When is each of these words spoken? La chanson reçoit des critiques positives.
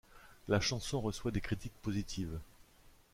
La 0.47 0.59
chanson 0.59 0.99
reçoit 0.99 1.29
des 1.29 1.41
critiques 1.41 1.77
positives. 1.83 2.39